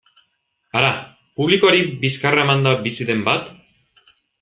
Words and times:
Hara, 0.79 0.89
publikoari 1.41 1.85
bizkarra 2.07 2.49
emanda 2.49 2.77
bizi 2.89 3.11
den 3.15 3.27
bat? 3.33 3.57